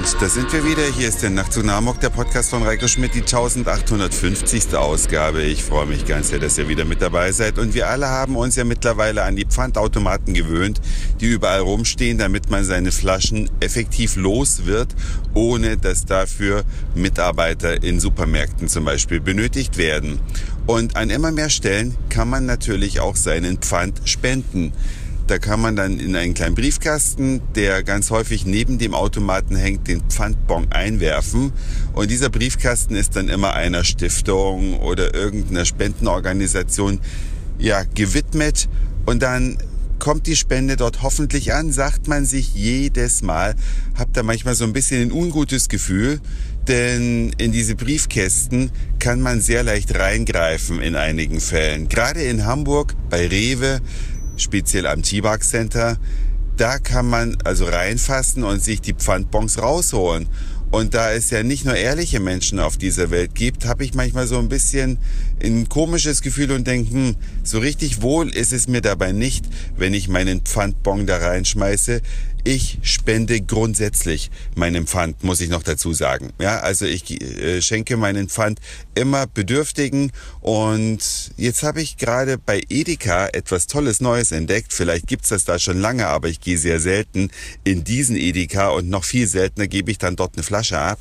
[0.00, 0.84] Und da sind wir wieder.
[0.96, 4.74] Hier ist der Nachtzug nach Hamburg, der Podcast von Reiko Schmidt, die 1850.
[4.74, 5.42] Ausgabe.
[5.42, 7.58] Ich freue mich ganz sehr, dass ihr wieder mit dabei seid.
[7.58, 10.80] Und wir alle haben uns ja mittlerweile an die Pfandautomaten gewöhnt,
[11.20, 14.88] die überall rumstehen, damit man seine Flaschen effektiv los wird,
[15.34, 20.18] ohne dass dafür Mitarbeiter in Supermärkten zum Beispiel benötigt werden.
[20.64, 24.72] Und an immer mehr Stellen kann man natürlich auch seinen Pfand spenden.
[25.30, 29.86] Da kann man dann in einen kleinen Briefkasten, der ganz häufig neben dem Automaten hängt,
[29.86, 31.52] den Pfandbon einwerfen.
[31.92, 36.98] Und dieser Briefkasten ist dann immer einer Stiftung oder irgendeiner Spendenorganisation
[37.60, 38.68] ja, gewidmet.
[39.06, 39.56] Und dann
[40.00, 43.54] kommt die Spende dort hoffentlich an, sagt man sich jedes Mal.
[43.96, 46.20] Habt da manchmal so ein bisschen ein ungutes Gefühl,
[46.66, 51.88] denn in diese Briefkästen kann man sehr leicht reingreifen in einigen Fällen.
[51.88, 53.80] Gerade in Hamburg bei Rewe
[54.40, 55.98] speziell am T-Bag Center.
[56.56, 60.28] Da kann man also reinfassen und sich die Pfandbons rausholen.
[60.70, 64.28] Und da es ja nicht nur ehrliche Menschen auf dieser Welt gibt, habe ich manchmal
[64.28, 64.98] so ein bisschen
[65.42, 69.94] ein komisches Gefühl und denke, hm, so richtig wohl ist es mir dabei nicht, wenn
[69.94, 72.02] ich meinen Pfandbon da reinschmeiße.
[72.44, 76.30] Ich spende grundsätzlich meinen Pfand, muss ich noch dazu sagen.
[76.40, 78.60] Ja, also ich äh, schenke meinen Pfand
[78.94, 80.10] immer Bedürftigen
[80.40, 84.72] und jetzt habe ich gerade bei Edeka etwas Tolles Neues entdeckt.
[84.72, 87.30] Vielleicht gibt's das da schon lange, aber ich gehe sehr selten
[87.64, 90.98] in diesen Edeka und noch viel seltener gebe ich dann dort eine Flasche ab.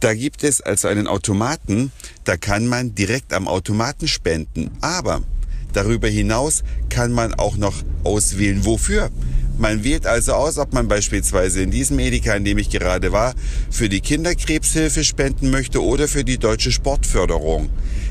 [0.00, 1.92] Da gibt es also einen Automaten,
[2.24, 4.70] da kann man direkt am Automaten spenden.
[4.80, 5.22] Aber
[5.72, 9.10] darüber hinaus kann man auch noch auswählen, wofür.
[9.56, 13.34] Man wählt also aus, ob man beispielsweise in diesem Edeka, in dem ich gerade war,
[13.70, 17.70] für die Kinderkrebshilfe spenden möchte oder für die deutsche Sportförderung.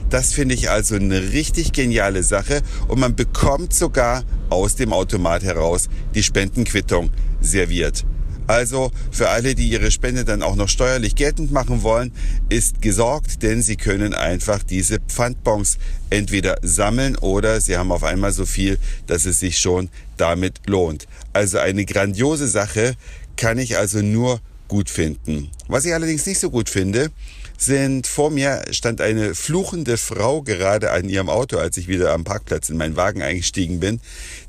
[0.09, 5.44] Das finde ich also eine richtig geniale Sache und man bekommt sogar aus dem Automat
[5.44, 7.09] heraus die Spendenquittung
[7.41, 8.05] serviert.
[8.47, 12.12] Also für alle, die ihre Spende dann auch noch steuerlich geltend machen wollen,
[12.50, 15.78] ist gesorgt, denn sie können einfach diese Pfandbons
[16.09, 21.07] entweder sammeln oder sie haben auf einmal so viel, dass es sich schon damit lohnt.
[21.31, 22.95] Also eine grandiose Sache
[23.38, 25.50] kann ich also nur gut finden.
[25.67, 27.12] Was ich allerdings nicht so gut finde,
[27.57, 32.23] sind vor mir stand eine fluchende Frau gerade an ihrem Auto, als ich wieder am
[32.23, 34.01] Parkplatz in meinen Wagen eingestiegen bin,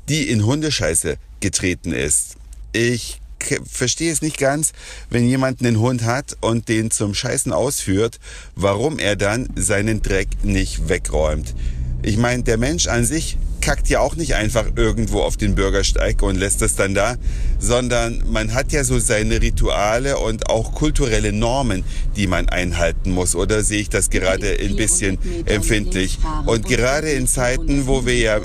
[0.09, 2.35] die in Hundescheiße getreten ist.
[2.73, 3.21] Ich
[3.69, 4.73] verstehe es nicht ganz,
[5.09, 8.19] wenn jemand einen Hund hat und den zum Scheißen ausführt,
[8.55, 11.53] warum er dann seinen Dreck nicht wegräumt.
[12.01, 16.21] Ich meine, der Mensch an sich kackt ja auch nicht einfach irgendwo auf den Bürgersteig
[16.21, 17.15] und lässt das dann da,
[17.57, 21.83] sondern man hat ja so seine Rituale und auch kulturelle Normen,
[22.15, 23.35] die man einhalten muss.
[23.35, 26.19] Oder sehe ich das gerade ein bisschen empfindlich?
[26.45, 28.39] Und gerade in Zeiten, wo wir ja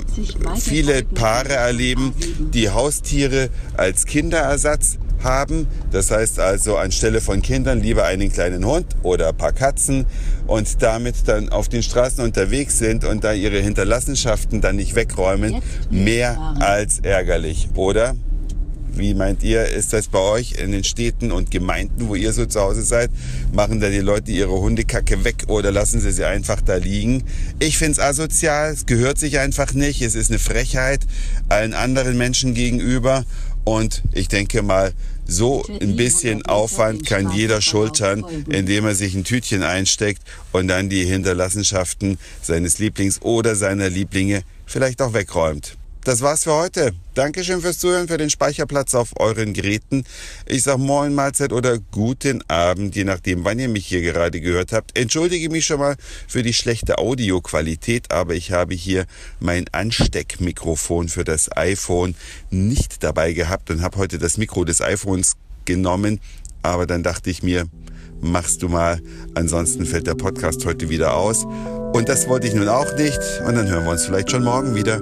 [0.59, 2.13] viele Paare erleben,
[2.51, 5.67] die Haustiere als Kinderersatz haben.
[5.91, 10.05] Das heißt also anstelle von Kindern lieber einen kleinen Hund oder ein paar Katzen
[10.47, 15.61] und damit dann auf den Straßen unterwegs sind und da ihre Hinterlassenschaften dann nicht wegräumen.
[15.89, 18.15] Mehr als ärgerlich, oder?
[18.93, 22.45] Wie meint ihr, ist das bei euch in den Städten und Gemeinden, wo ihr so
[22.45, 23.09] zu Hause seid?
[23.53, 27.23] Machen da die Leute ihre Hundekacke weg oder lassen sie sie einfach da liegen?
[27.59, 31.07] Ich find's asozial, es gehört sich einfach nicht, es ist eine Frechheit
[31.47, 33.23] allen anderen Menschen gegenüber
[33.63, 34.93] und ich denke mal,
[35.25, 40.89] so ein bisschen Aufwand kann jeder schultern, indem er sich ein Tütchen einsteckt und dann
[40.89, 46.93] die Hinterlassenschaften seines Lieblings oder seiner Lieblinge vielleicht auch wegräumt das war's für heute.
[47.13, 50.03] Dankeschön fürs Zuhören, für den Speicherplatz auf euren Geräten.
[50.45, 54.71] Ich sag Moin Mahlzeit oder guten Abend, je nachdem, wann ihr mich hier gerade gehört
[54.71, 54.97] habt.
[54.97, 55.95] Entschuldige mich schon mal
[56.27, 59.05] für die schlechte Audioqualität, aber ich habe hier
[59.39, 62.15] mein Ansteckmikrofon für das iPhone
[62.49, 65.33] nicht dabei gehabt und habe heute das Mikro des iPhones
[65.65, 66.19] genommen.
[66.63, 67.65] Aber dann dachte ich mir,
[68.21, 69.01] machst du mal,
[69.35, 71.45] ansonsten fällt der Podcast heute wieder aus.
[71.93, 73.19] Und das wollte ich nun auch nicht.
[73.45, 75.01] Und dann hören wir uns vielleicht schon morgen wieder.